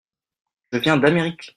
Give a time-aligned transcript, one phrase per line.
[0.71, 1.49] Je viens d'Amérique.